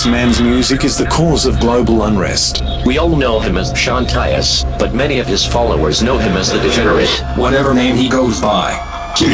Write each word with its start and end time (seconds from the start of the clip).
This 0.00 0.06
man's 0.06 0.40
music 0.40 0.82
is 0.84 0.96
the 0.96 1.04
cause 1.04 1.44
of 1.44 1.60
global 1.60 2.04
unrest. 2.04 2.62
We 2.86 2.96
all 2.96 3.14
know 3.14 3.38
him 3.38 3.58
as 3.58 3.78
Sean 3.78 4.06
Tyas, 4.06 4.64
but 4.78 4.94
many 4.94 5.18
of 5.18 5.26
his 5.26 5.44
followers 5.44 6.02
know 6.02 6.16
him 6.16 6.38
as 6.38 6.50
the 6.50 6.58
Degenerate. 6.58 7.10
Whatever 7.36 7.74
name 7.74 7.96
he 7.96 8.08
goes 8.08 8.40
by. 8.40 8.72
He 9.18 9.28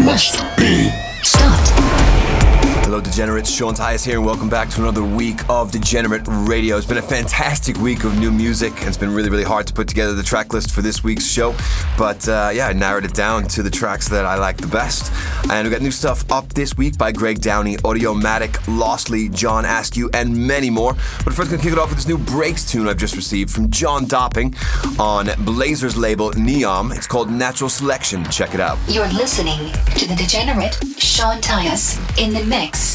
must 0.00 0.40
be 0.56 0.88
Stopped. 1.24 1.70
Hello, 2.84 3.00
Degenerates. 3.00 3.50
Sean 3.50 3.74
Tyas 3.74 4.04
here, 4.04 4.18
and 4.18 4.24
welcome 4.26 4.48
back 4.48 4.68
to 4.68 4.80
another 4.82 5.02
week 5.02 5.40
of 5.48 5.72
Degenerate 5.72 6.22
Radio. 6.26 6.76
It's 6.76 6.86
been 6.86 6.98
a 6.98 7.02
fantastic 7.02 7.78
week 7.78 8.04
of 8.04 8.16
new 8.18 8.30
music, 8.30 8.72
and 8.78 8.86
it's 8.88 8.98
been 8.98 9.12
really, 9.12 9.30
really 9.30 9.42
hard 9.42 9.66
to 9.66 9.72
put 9.72 9.88
together 9.88 10.12
the 10.12 10.22
track 10.22 10.52
list 10.52 10.70
for 10.70 10.82
this 10.82 11.02
week's 11.02 11.26
show. 11.26 11.56
But 11.96 12.28
uh, 12.28 12.50
yeah, 12.54 12.68
I 12.68 12.72
narrowed 12.74 13.06
it 13.06 13.14
down 13.14 13.44
to 13.48 13.62
the 13.62 13.70
tracks 13.70 14.08
that 14.10 14.26
I 14.26 14.36
like 14.36 14.58
the 14.58 14.66
best. 14.66 15.12
And 15.50 15.66
we 15.66 15.70
got 15.70 15.82
new 15.82 15.90
stuff 15.90 16.30
up 16.32 16.48
this 16.54 16.76
week 16.76 16.96
by 16.96 17.12
Greg 17.12 17.40
Downey, 17.40 17.76
Audiomatic, 17.78 18.58
Lostly, 18.66 19.28
John 19.28 19.64
Askew, 19.64 20.08
and 20.14 20.34
many 20.34 20.70
more. 20.70 20.94
But 21.24 21.34
first, 21.34 21.50
gonna 21.50 21.62
kick 21.62 21.72
it 21.72 21.78
off 21.78 21.90
with 21.90 21.98
this 21.98 22.08
new 22.08 22.18
breaks 22.18 22.70
tune 22.70 22.88
I've 22.88 22.96
just 22.96 23.14
received 23.14 23.50
from 23.50 23.70
John 23.70 24.06
Dopping 24.06 24.54
on 24.98 25.26
Blazer's 25.44 25.96
label 25.96 26.30
Neom. 26.32 26.96
It's 26.96 27.06
called 27.06 27.30
Natural 27.30 27.68
Selection. 27.68 28.24
Check 28.30 28.54
it 28.54 28.60
out. 28.60 28.78
You're 28.88 29.08
listening 29.08 29.70
to 29.96 30.08
the 30.08 30.14
degenerate 30.16 30.78
Sean 30.98 31.40
Tyas 31.40 31.98
in 32.18 32.32
the 32.32 32.44
mix. 32.44 32.93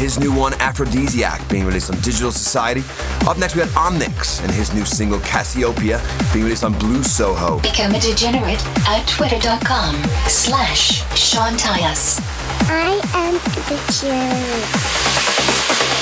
His 0.00 0.18
new 0.18 0.32
one, 0.32 0.54
Aphrodisiac, 0.54 1.46
being 1.50 1.66
released 1.66 1.92
on 1.92 2.00
Digital 2.00 2.32
Society. 2.32 2.82
Up 3.28 3.36
next, 3.36 3.54
we 3.54 3.60
got 3.60 3.68
Omnix 3.70 4.42
and 4.42 4.50
his 4.50 4.72
new 4.72 4.86
single, 4.86 5.20
Cassiopeia, 5.20 6.00
being 6.32 6.46
released 6.46 6.64
on 6.64 6.72
Blue 6.78 7.02
Soho. 7.02 7.60
Become 7.60 7.94
a 7.94 8.00
degenerate 8.00 8.64
at 8.88 9.06
twitter.com 9.06 10.02
slash 10.26 11.04
Sean 11.14 11.52
Tyas. 11.52 12.18
I 12.70 12.98
am 13.12 13.34
the 13.34 13.60
degenerate. 13.92 15.99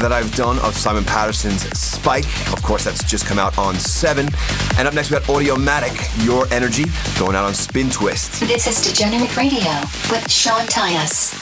That 0.00 0.12
I've 0.12 0.34
done 0.34 0.58
of 0.60 0.74
Simon 0.74 1.04
Patterson's 1.04 1.62
Spike. 1.78 2.24
Of 2.52 2.62
course, 2.62 2.84
that's 2.84 3.04
just 3.04 3.26
come 3.26 3.38
out 3.38 3.56
on 3.58 3.74
7. 3.76 4.28
And 4.78 4.88
up 4.88 4.94
next, 4.94 5.10
we 5.10 5.18
got 5.18 5.24
Audiomatic, 5.24 6.24
Your 6.24 6.46
Energy, 6.52 6.84
going 7.18 7.36
out 7.36 7.44
on 7.44 7.54
Spin 7.54 7.90
Twist. 7.90 8.40
This 8.40 8.66
is 8.66 8.80
Degenerate 8.80 9.36
Radio 9.36 9.70
with 10.10 10.30
Sean 10.30 10.66
Tyas. 10.66 11.36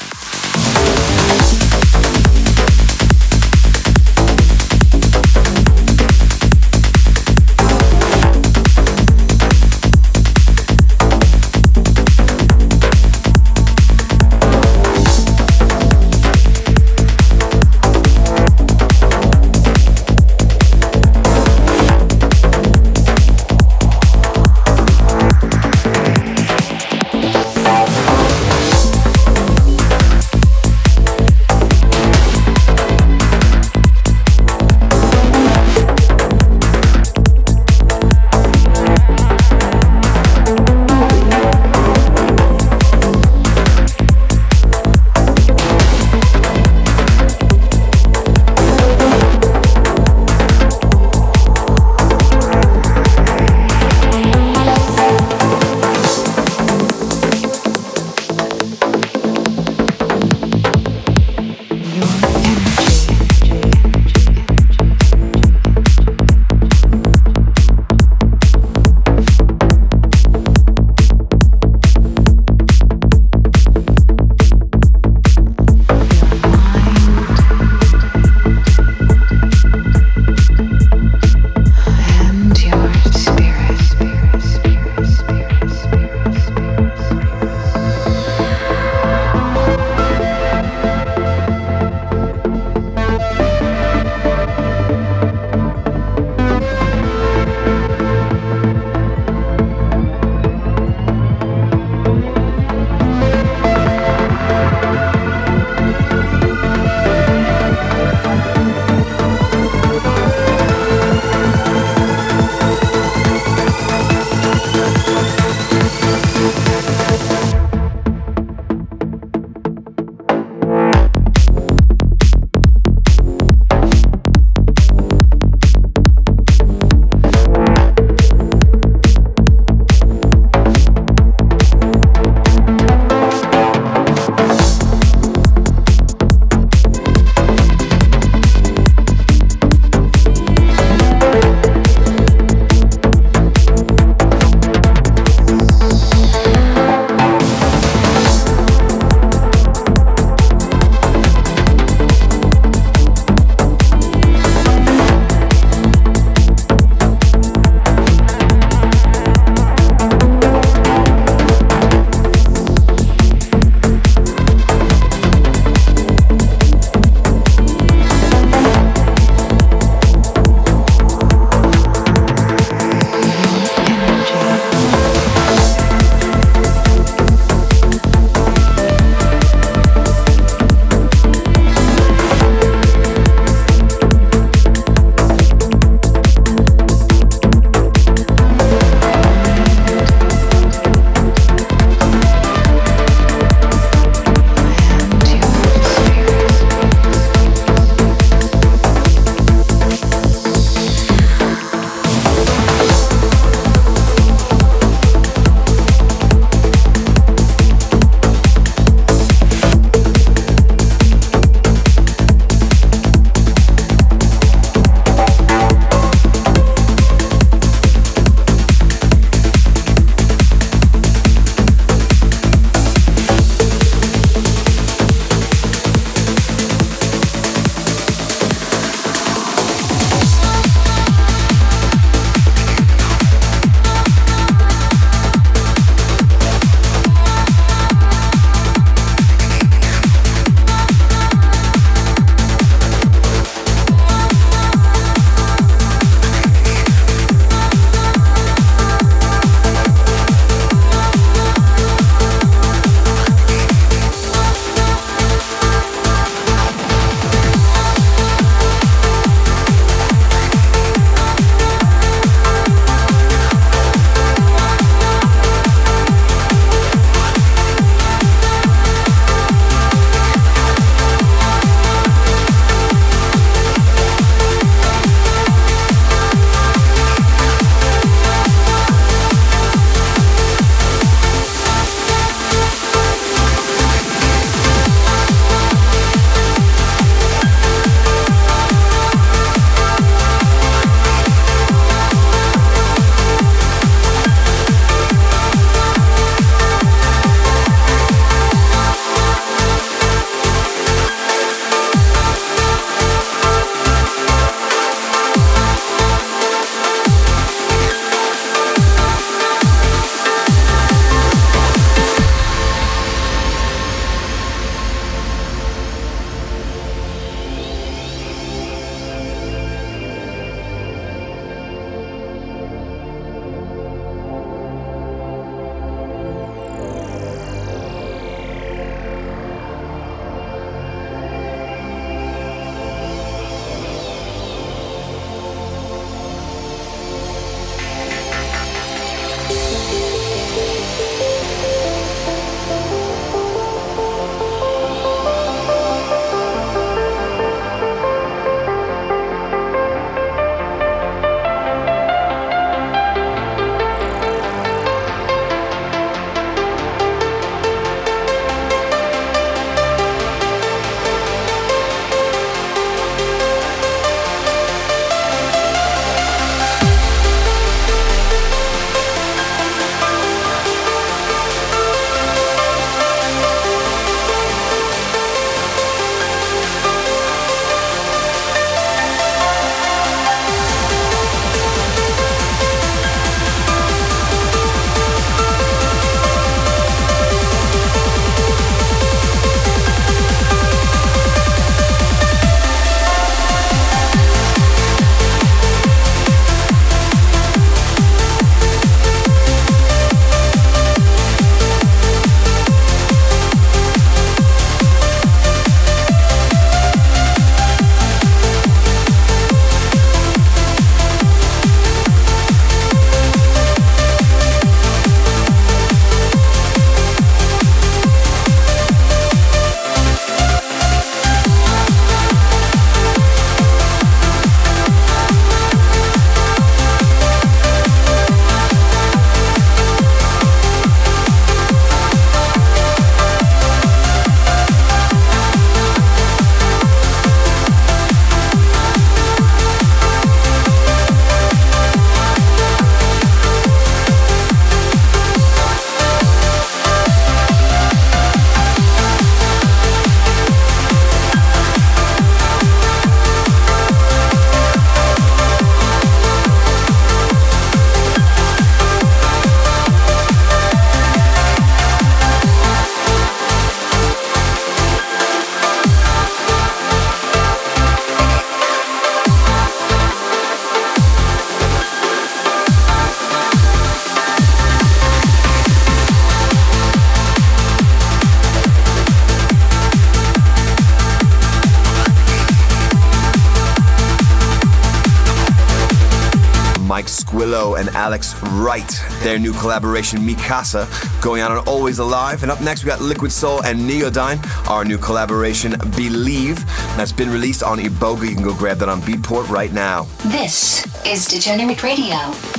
And 487.79 487.89
Alex 487.91 488.35
Wright. 488.43 489.01
Their 489.23 489.39
new 489.39 489.53
collaboration, 489.53 490.21
Mikasa, 490.21 490.87
going 491.23 491.41
out 491.41 491.51
on 491.51 491.67
Always 491.67 491.99
Alive. 492.01 492.43
And 492.43 492.51
up 492.51 492.61
next, 492.61 492.85
we 492.85 492.89
got 492.89 493.01
Liquid 493.01 493.33
Soul 493.33 493.63
and 493.65 493.79
Neodyne, 493.81 494.39
our 494.69 494.85
new 494.85 494.99
collaboration, 494.99 495.75
Believe. 495.97 496.65
That's 496.97 497.13
been 497.13 497.31
released 497.31 497.63
on 497.63 497.79
Iboga. 497.79 498.29
You 498.29 498.35
can 498.35 498.45
go 498.45 498.55
grab 498.55 498.79
that 498.79 498.89
on 498.89 499.01
Beatport 499.03 499.49
right 499.49 499.73
now. 499.73 500.07
This 500.27 500.85
is 501.07 501.27
Degenerate 501.27 501.83
Radio. 501.83 502.58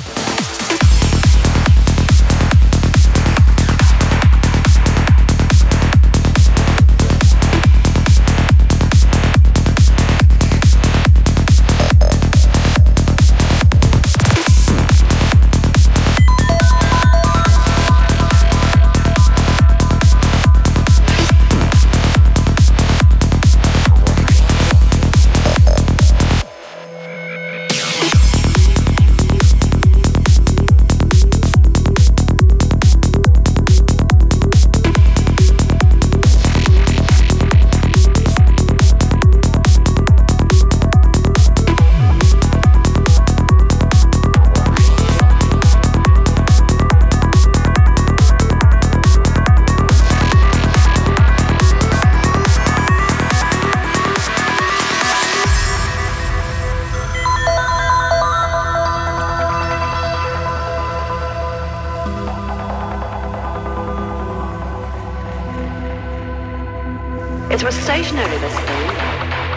It 67.50 67.64
was 67.64 67.74
stationary, 67.74 68.38
this 68.38 68.54
thing, 68.54 68.90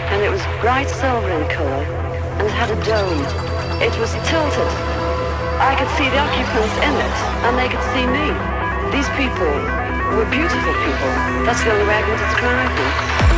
and 0.09 0.23
it 0.23 0.31
was 0.31 0.41
bright 0.61 0.89
silver 0.89 1.29
in 1.29 1.47
colour, 1.47 1.85
and 2.41 2.47
it 2.47 2.51
had 2.51 2.71
a 2.71 2.79
dome. 2.83 3.21
It 3.85 3.93
was 3.99 4.09
tilted. 4.25 4.71
I 5.61 5.77
could 5.77 5.89
see 5.93 6.09
the 6.09 6.17
occupants 6.17 6.73
in 6.81 6.89
it, 6.89 7.17
and 7.45 7.53
they 7.53 7.69
could 7.69 7.85
see 7.93 8.07
me. 8.09 8.33
These 8.89 9.09
people 9.13 9.45
were 10.17 10.25
beautiful 10.25 10.73
people. 10.81 11.13
That's 11.45 11.63
the 11.63 11.71
only 11.71 11.85
way 11.85 11.97
I 11.97 12.01
can 12.01 12.17
describe 12.17 12.75
them. 12.75 13.32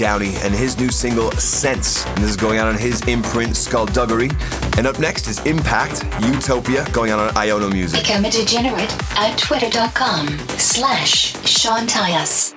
Downey 0.00 0.34
and 0.36 0.54
his 0.54 0.78
new 0.78 0.88
single 0.88 1.30
Sense. 1.32 2.06
And 2.06 2.18
this 2.18 2.30
is 2.30 2.36
going 2.36 2.58
out 2.58 2.66
on 2.66 2.76
his 2.76 3.02
imprint 3.06 3.54
Skullduggery. 3.54 4.30
And 4.78 4.86
up 4.86 4.98
next 4.98 5.28
is 5.28 5.44
Impact 5.44 6.04
Utopia 6.22 6.90
going 6.90 7.10
out 7.10 7.18
on 7.18 7.34
Iono 7.34 7.70
Music. 7.70 8.02
Become 8.02 8.24
a 8.24 8.30
degenerate 8.30 8.90
at 9.18 9.36
twitter.com 9.38 10.26
slash 10.56 11.36
Sean 11.46 11.86
Tyas. 11.86 12.54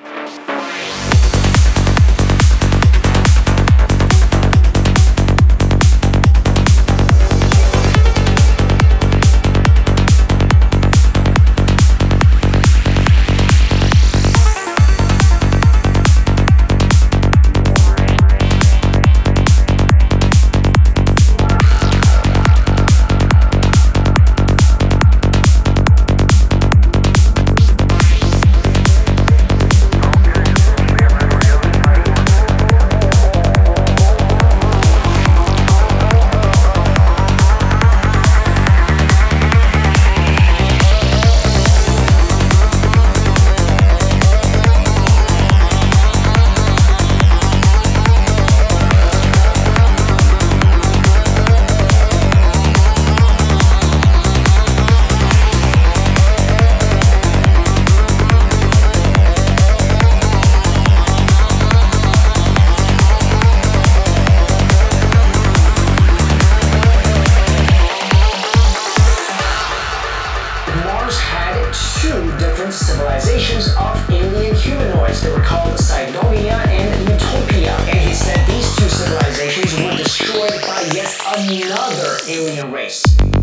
race. 82.71 83.42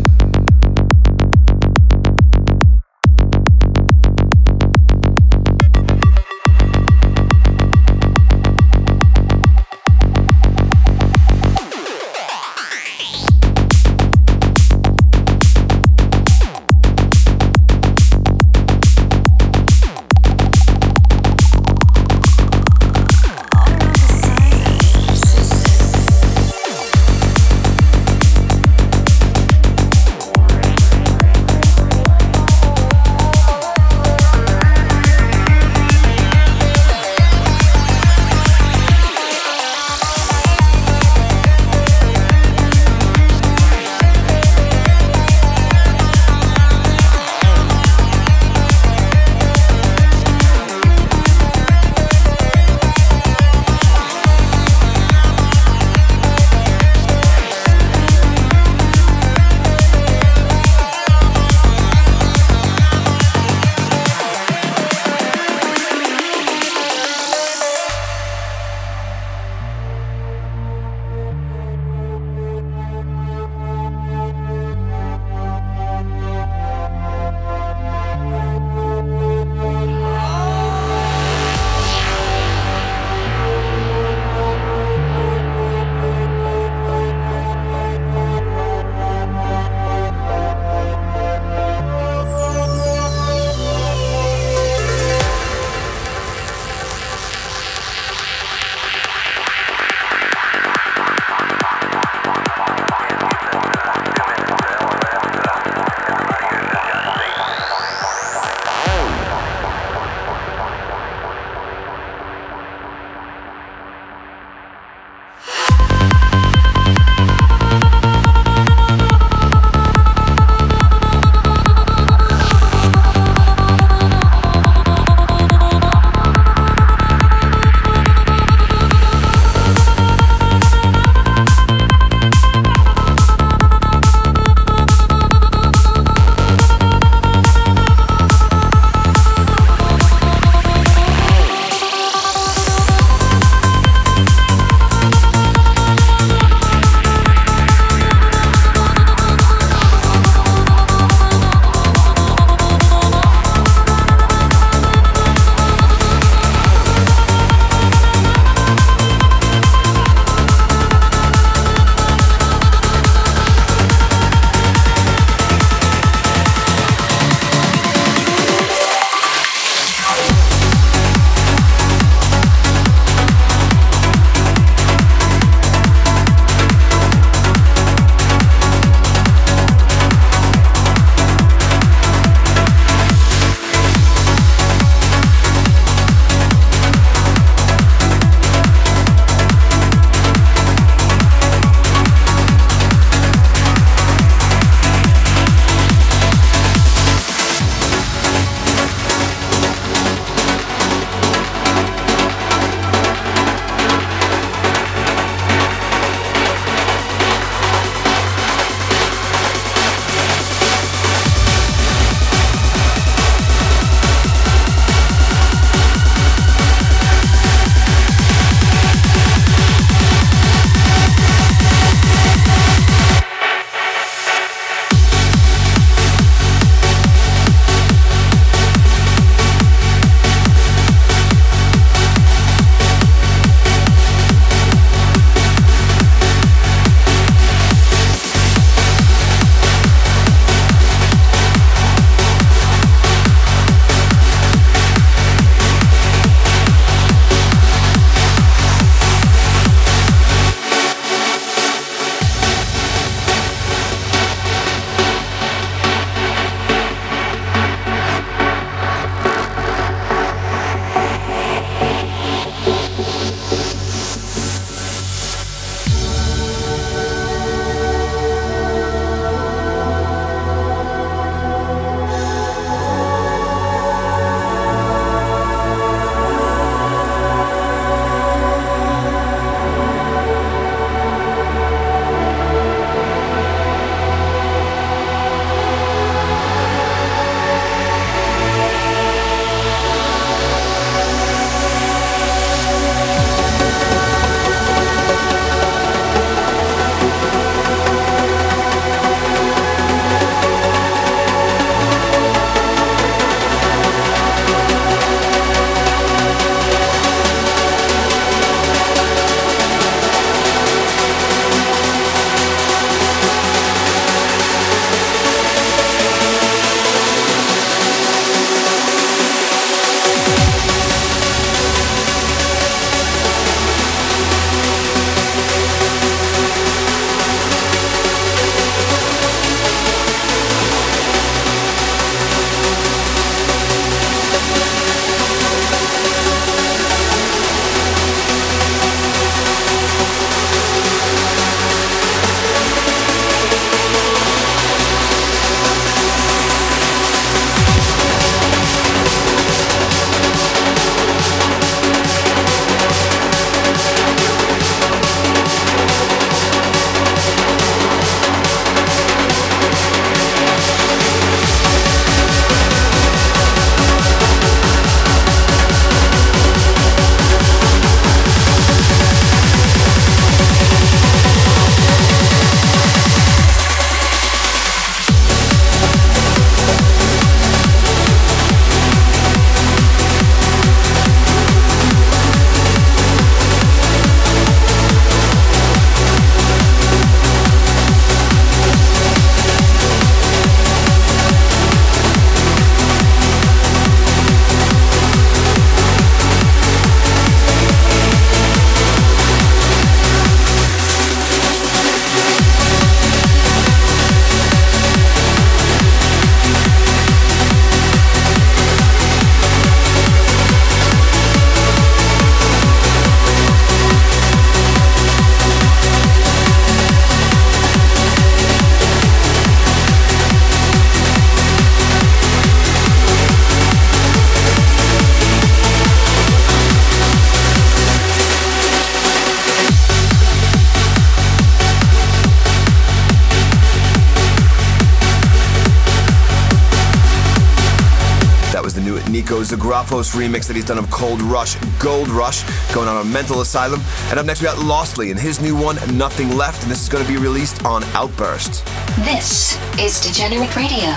Joe's 439.91 440.15
remix 440.15 440.47
that 440.47 440.55
he's 440.55 440.63
done 440.63 440.77
of 440.77 440.89
Cold 440.89 441.21
Rush, 441.21 441.55
Gold 441.77 442.07
Rush, 442.07 442.43
going 442.73 442.87
on 442.87 443.05
a 443.05 443.09
mental 443.09 443.41
asylum. 443.41 443.81
And 444.09 444.17
up 444.17 444.25
next 444.25 444.39
we 444.41 444.45
got 444.45 444.57
Lostly 444.57 445.11
and 445.11 445.19
his 445.19 445.41
new 445.41 445.53
one, 445.53 445.75
Nothing 445.97 446.29
Left, 446.29 446.63
and 446.63 446.71
this 446.71 446.81
is 446.81 446.87
going 446.87 447.05
to 447.05 447.11
be 447.11 447.17
released 447.17 447.65
on 447.65 447.83
Outburst. 447.93 448.65
This 448.99 449.59
is 449.77 449.99
Degenerate 449.99 450.55
Radio. 450.55 450.93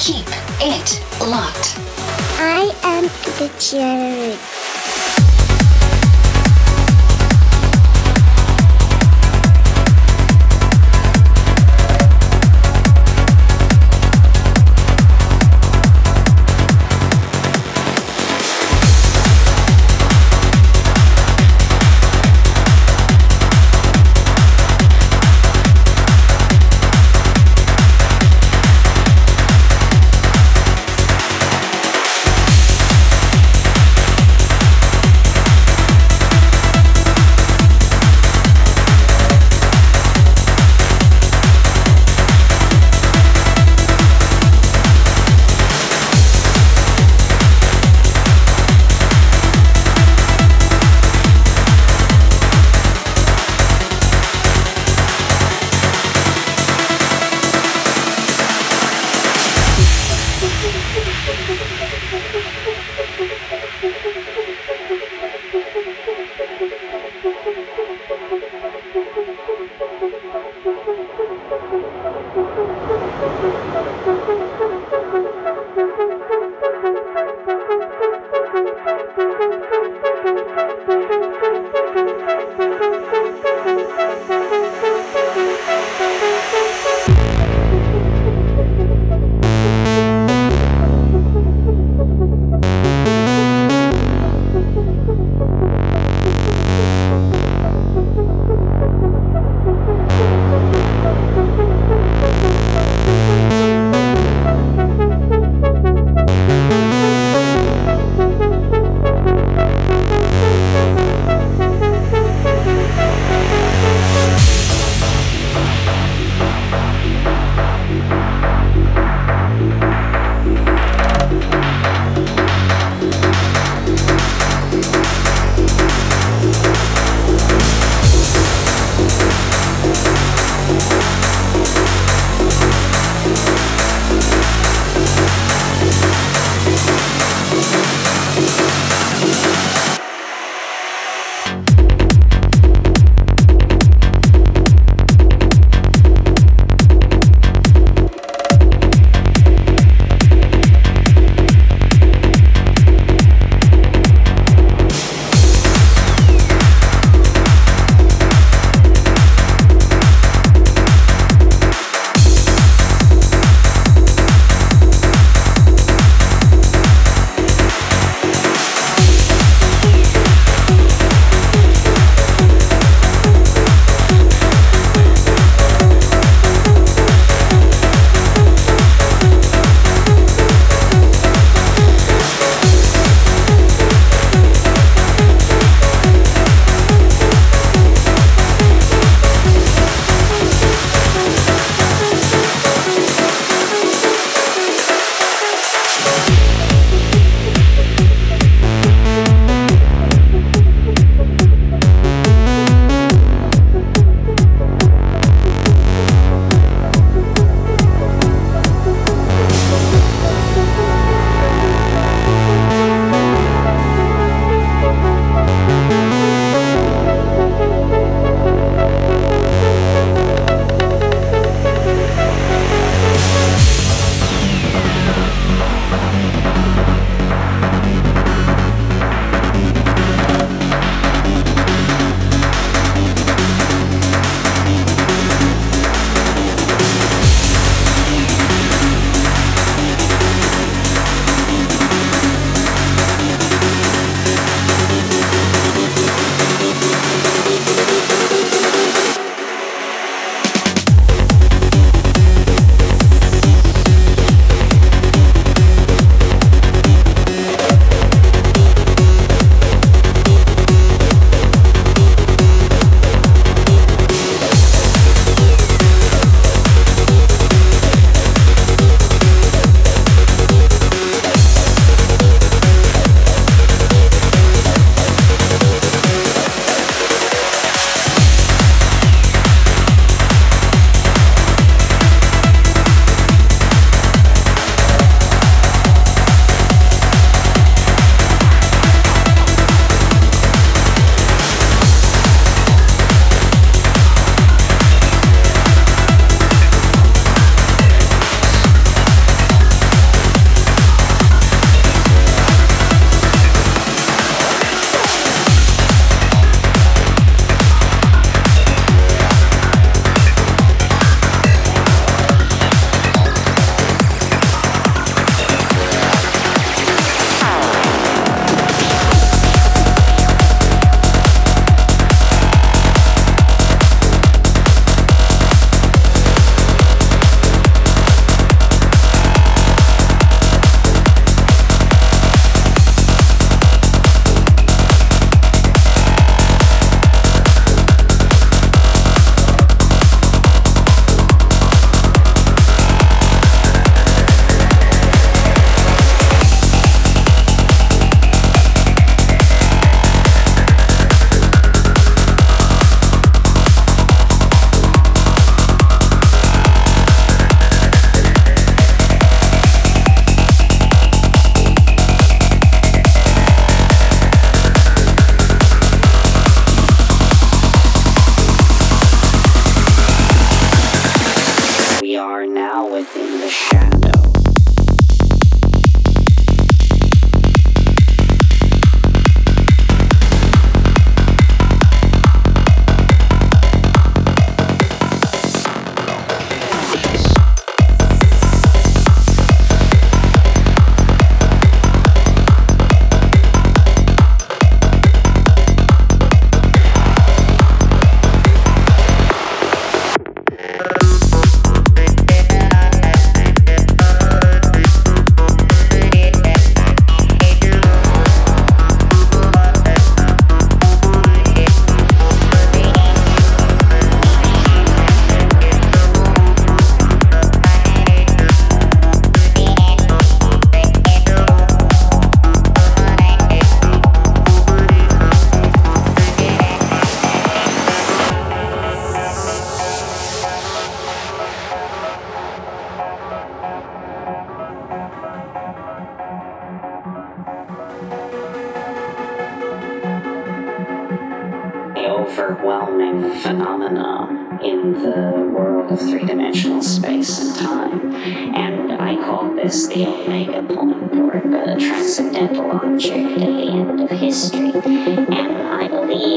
Keep 0.00 0.26
it 0.60 1.00
locked. 1.20 1.76
I 2.40 2.74
am 2.82 3.08
Degenerate. 3.38 4.59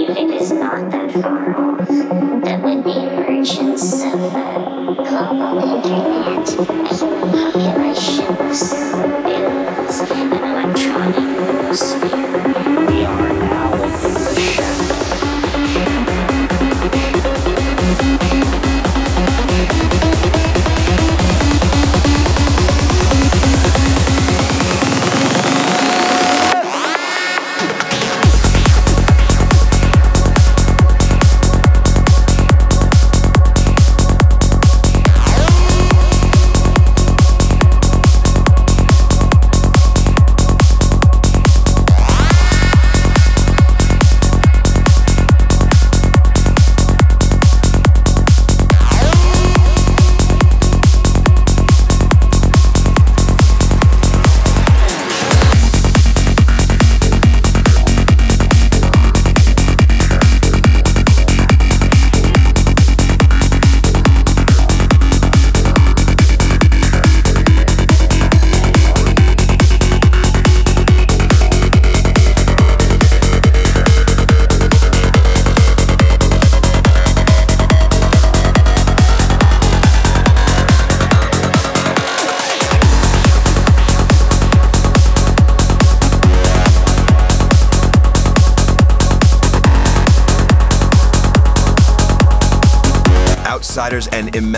Believe 0.05 0.29
it 0.31 0.41
is 0.41 0.51
not 0.51 0.91
that 0.91 1.11
far 1.11 1.55
off 1.55 2.02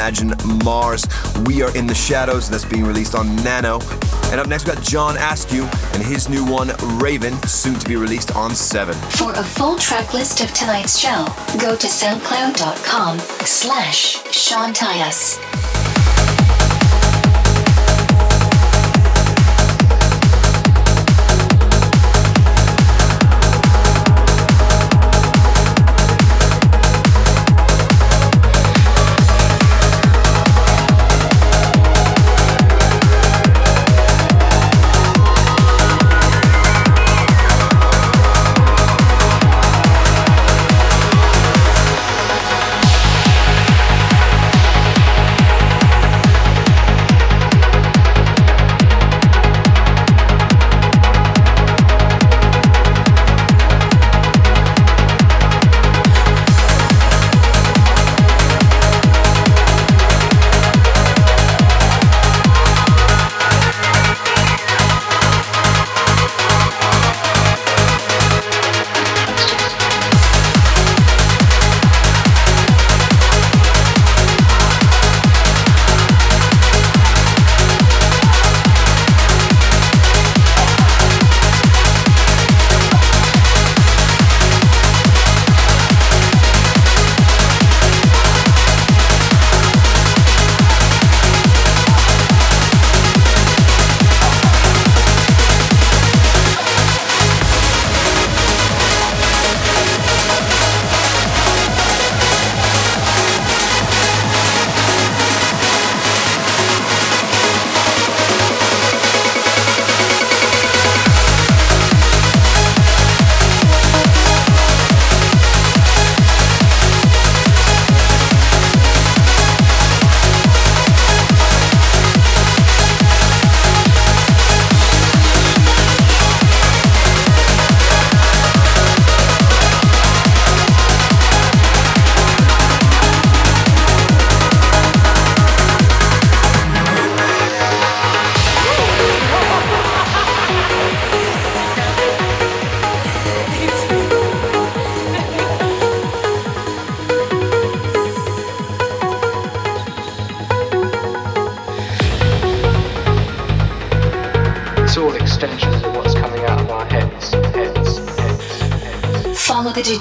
Imagine 0.05 0.35
Mars. 0.63 1.07
We 1.47 1.63
are 1.63 1.75
in 1.75 1.87
the 1.87 1.95
shadows. 1.95 2.47
That's 2.47 2.63
being 2.63 2.85
released 2.85 3.15
on 3.15 3.35
Nano. 3.37 3.79
And 4.25 4.39
up 4.39 4.47
next, 4.47 4.67
we 4.67 4.75
got 4.75 4.83
John 4.83 5.17
Askew 5.17 5.63
and 5.93 6.03
his 6.03 6.29
new 6.29 6.45
one, 6.45 6.69
Raven, 6.99 7.33
soon 7.47 7.73
to 7.79 7.89
be 7.89 7.95
released 7.95 8.35
on 8.35 8.53
7. 8.53 8.93
For 8.93 9.31
a 9.31 9.43
full 9.43 9.79
track 9.79 10.13
list 10.13 10.41
of 10.41 10.53
tonight's 10.53 10.99
show, 10.99 11.25
go 11.59 11.75
to 11.75 11.87
soundcloud.com 11.87 13.17
slash 13.17 14.23
Sean 14.31 14.73
Tyas. 14.75 15.39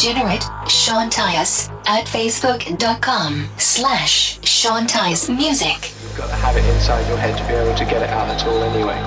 Degenerate 0.05 0.45
Sean 0.69 1.09
Tyas 1.09 1.73
at 1.89 2.05
facebook.com 2.05 3.49
slash 3.57 4.39
Sean 4.45 4.85
Tyas 4.87 5.35
Music. 5.35 5.97
You've 6.03 6.19
got 6.19 6.29
to 6.29 6.37
have 6.45 6.55
it 6.59 6.65
inside 6.77 7.09
your 7.09 7.17
head 7.17 7.39
to 7.39 7.45
be 7.49 7.55
able 7.55 7.73
to 7.73 7.85
get 7.87 8.03
it 8.03 8.11
out 8.11 8.29
at 8.29 8.45
all 8.45 8.63
anyway. 8.65 9.01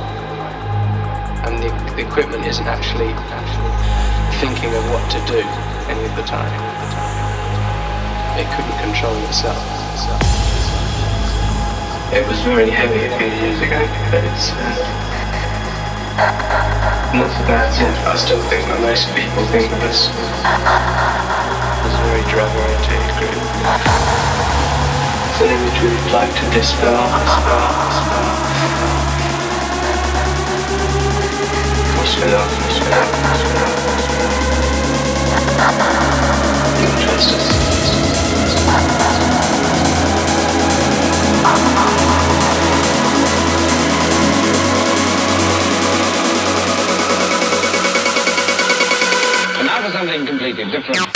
And 1.45 1.61
the, 1.61 1.69
the 1.93 2.01
equipment 2.01 2.47
isn't 2.47 2.65
actually, 2.65 3.13
actually 3.29 3.77
thinking 4.41 4.73
of 4.73 4.81
what 4.89 5.05
to 5.13 5.21
do 5.29 5.45
any 5.85 6.01
of 6.01 6.15
the 6.17 6.25
time. 6.25 6.49
It 8.33 8.49
couldn't 8.57 8.81
control 8.81 9.13
itself. 9.29 9.61
It 12.09 12.25
was 12.25 12.41
very 12.41 12.71
heavy 12.71 13.05
a 13.05 13.13
few 13.21 13.29
years 13.45 13.61
ago, 13.61 13.85
but 14.09 14.25
it's 14.25 14.49
uh, 14.49 14.96
not 17.13 17.31
so 17.31 17.39
bad 17.47 17.71
yet. 17.79 17.95
I 18.07 18.15
still 18.17 18.41
think 18.49 18.67
that 18.67 18.79
most 18.81 19.07
people 19.15 19.45
think 19.47 19.71
of 19.71 19.79
us 19.83 20.09
as 20.11 21.93
very 22.03 22.23
dramatic 22.27 23.01
group. 23.15 23.43
Something 25.37 25.61
which 25.63 25.79
we 25.83 25.87
would 25.93 26.11
like 26.11 26.33
to 26.33 26.45
dispel, 26.51 26.97
dispel, 27.07 27.71
dispel. 27.87 28.47
Up, 32.17 32.49
whisper 32.65 32.93
up. 32.93 33.11
Injustice. 36.81 37.56
Something 49.97 50.27
completely 50.27 50.65
different. 50.65 51.06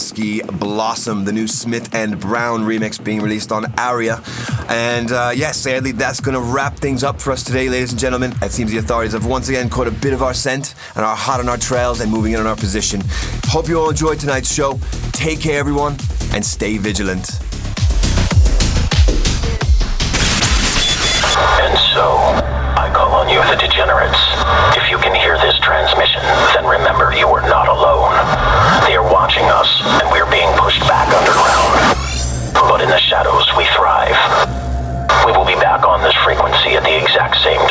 Blossom, 0.00 1.24
the 1.24 1.32
new 1.32 1.46
Smith 1.46 1.94
and 1.94 2.18
Brown 2.18 2.62
remix 2.62 3.02
being 3.02 3.20
released 3.20 3.52
on 3.52 3.66
Aria. 3.78 4.22
And 4.68 5.12
uh, 5.12 5.32
yes, 5.34 5.58
sadly, 5.58 5.92
that's 5.92 6.20
going 6.20 6.34
to 6.34 6.40
wrap 6.40 6.76
things 6.76 7.04
up 7.04 7.20
for 7.20 7.32
us 7.32 7.44
today, 7.44 7.68
ladies 7.68 7.90
and 7.92 8.00
gentlemen. 8.00 8.32
It 8.40 8.50
seems 8.50 8.70
the 8.70 8.78
authorities 8.78 9.12
have 9.12 9.26
once 9.26 9.48
again 9.50 9.68
caught 9.68 9.88
a 9.88 9.90
bit 9.90 10.12
of 10.12 10.22
our 10.22 10.32
scent 10.32 10.74
and 10.96 11.04
are 11.04 11.16
hot 11.16 11.40
on 11.40 11.48
our 11.48 11.58
trails 11.58 12.00
and 12.00 12.10
moving 12.10 12.32
in 12.32 12.40
on 12.40 12.46
our 12.46 12.56
position. 12.56 13.02
Hope 13.44 13.68
you 13.68 13.78
all 13.78 13.90
enjoyed 13.90 14.18
tonight's 14.18 14.52
show. 14.52 14.80
Take 15.12 15.40
care, 15.40 15.58
everyone, 15.58 15.96
and 16.32 16.44
stay 16.44 16.78
vigilant. 16.78 17.49
Same 37.42 37.69